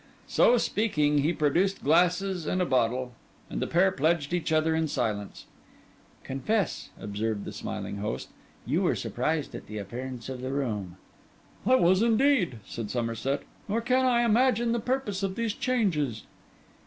So 0.25 0.57
speaking, 0.57 1.19
he 1.19 1.31
produced 1.31 1.83
glasses 1.83 2.47
and 2.47 2.59
a 2.59 2.65
bottle: 2.65 3.13
and 3.51 3.61
the 3.61 3.67
pair 3.67 3.91
pledged 3.91 4.33
each 4.33 4.51
other 4.51 4.73
in 4.73 4.87
silence. 4.87 5.45
'Confess,' 6.23 6.89
observed 6.99 7.45
the 7.45 7.51
smiling 7.53 7.97
host, 7.97 8.29
'you 8.65 8.81
were 8.81 8.95
surprised 8.95 9.53
at 9.53 9.67
the 9.67 9.77
appearance 9.77 10.27
of 10.27 10.41
the 10.41 10.51
room.' 10.51 10.97
'I 11.67 11.75
was 11.75 12.01
indeed,' 12.01 12.57
said 12.65 12.89
Somerset; 12.89 13.43
'nor 13.69 13.79
can 13.79 14.07
I 14.07 14.23
imagine 14.23 14.71
the 14.71 14.79
purpose 14.79 15.21
of 15.21 15.35
these 15.35 15.53
changes. 15.53 16.23